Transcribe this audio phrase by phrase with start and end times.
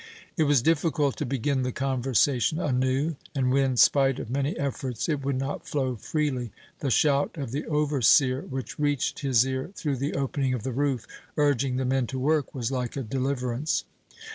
[0.35, 5.23] It was difficult to begin the conversation anew, and when, spite of many efforts, it
[5.23, 10.15] would not flow freely, the shout of the overseer, which reached his ear through the
[10.15, 11.05] opening of the roof,
[11.37, 13.83] urging the men to work, was like a deliverance.